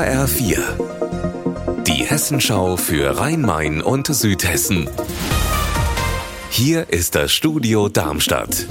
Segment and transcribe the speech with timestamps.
[0.00, 1.82] HR4.
[1.82, 4.88] Die Hessenschau für Rhein-Main und Südhessen.
[6.48, 8.66] Hier ist das Studio Darmstadt.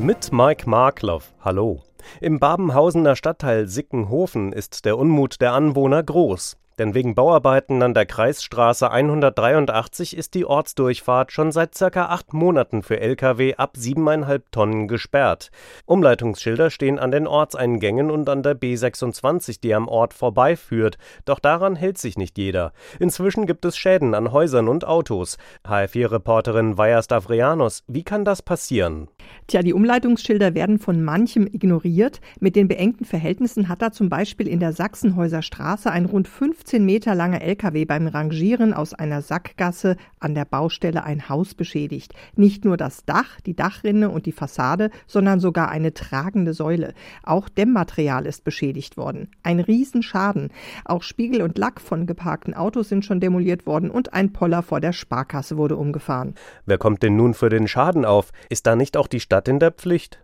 [0.00, 1.34] Mit Mike Markloff.
[1.42, 1.82] Hallo.
[2.22, 6.56] Im Babenhausener Stadtteil Sickenhofen ist der Unmut der Anwohner groß.
[6.78, 12.82] Denn wegen Bauarbeiten an der Kreisstraße 183 ist die Ortsdurchfahrt schon seit circa acht Monaten
[12.82, 15.50] für Lkw ab siebeneinhalb Tonnen gesperrt.
[15.84, 20.98] Umleitungsschilder stehen an den Ortseingängen und an der B26, die am Ort vorbeiführt.
[21.24, 22.72] Doch daran hält sich nicht jeder.
[22.98, 25.36] Inzwischen gibt es Schäden an Häusern und Autos.
[25.66, 29.08] HR4-Reporterin Vaja Stavrianos, wie kann das passieren?
[29.46, 32.20] Tja, die Umleitungsschilder werden von manchem ignoriert.
[32.40, 36.84] Mit den beengten Verhältnissen hat da zum Beispiel in der Sachsenhäuser Straße ein rund 15
[36.84, 42.14] Meter langer LKW beim Rangieren aus einer Sackgasse an der Baustelle ein Haus beschädigt.
[42.36, 46.94] Nicht nur das Dach, die Dachrinne und die Fassade, sondern sogar eine tragende Säule.
[47.22, 49.28] Auch Dämmmaterial ist beschädigt worden.
[49.42, 50.50] Ein Riesenschaden.
[50.84, 54.80] Auch Spiegel und Lack von geparkten Autos sind schon demoliert worden und ein Poller vor
[54.80, 56.34] der Sparkasse wurde umgefahren.
[56.66, 58.30] Wer kommt denn nun für den Schaden auf?
[58.48, 60.18] Ist da nicht auch die Stadt in der Pflicht?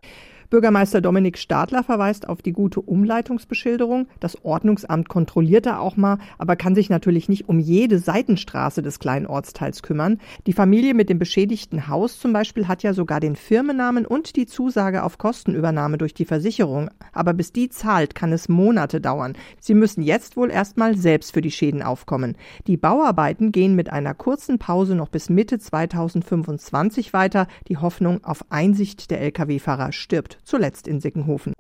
[0.51, 4.09] Bürgermeister Dominik Stadler verweist auf die gute Umleitungsbeschilderung.
[4.19, 8.99] Das Ordnungsamt kontrolliert da auch mal, aber kann sich natürlich nicht um jede Seitenstraße des
[8.99, 10.19] kleinen Ortsteils kümmern.
[10.47, 14.47] Die Familie mit dem beschädigten Haus zum Beispiel hat ja sogar den Firmennamen und die
[14.47, 16.89] Zusage auf Kostenübernahme durch die Versicherung.
[17.13, 19.35] Aber bis die zahlt, kann es Monate dauern.
[19.61, 22.39] Sie müssen jetzt wohl erstmal selbst für die Schäden aufkommen.
[22.67, 27.49] Die Bauarbeiten gehen mit einer kurzen Pause noch bis Mitte 2025 weiter.
[27.69, 31.55] Die Hoffnung auf Einsicht der Lkw-Fahrer stirbt zuletzt in Sickenhofen.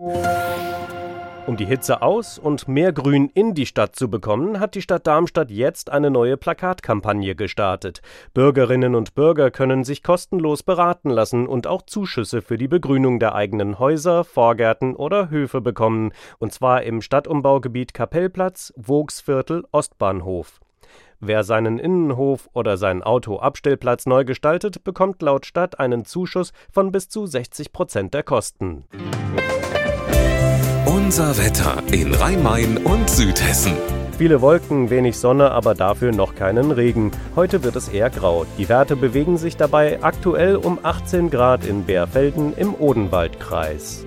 [1.48, 5.06] Um die Hitze aus und mehr Grün in die Stadt zu bekommen, hat die Stadt
[5.06, 8.02] Darmstadt jetzt eine neue Plakatkampagne gestartet.
[8.34, 13.34] Bürgerinnen und Bürger können sich kostenlos beraten lassen und auch Zuschüsse für die Begrünung der
[13.34, 20.60] eigenen Häuser, Vorgärten oder Höfe bekommen, und zwar im Stadtumbaugebiet Kapellplatz, Vogsviertel, Ostbahnhof.
[21.20, 27.08] Wer seinen Innenhof oder seinen Autoabstellplatz neu gestaltet, bekommt laut Stadt einen Zuschuss von bis
[27.08, 28.84] zu 60 Prozent der Kosten.
[30.86, 33.72] Unser Wetter in Rhein-Main und Südhessen.
[34.16, 37.10] Viele Wolken, wenig Sonne, aber dafür noch keinen Regen.
[37.34, 38.46] Heute wird es eher grau.
[38.56, 44.06] Die Werte bewegen sich dabei aktuell um 18 Grad in Bärfelden im Odenwaldkreis.